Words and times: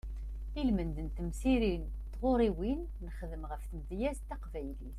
Ilmend 0.61 0.97
n 1.05 1.07
temsirin 1.15 1.83
d 1.85 1.91
tɣuriwin 2.13 2.81
nexdem 3.05 3.43
ɣef 3.51 3.63
tmedyazt 3.65 4.23
taqbaylit. 4.29 4.89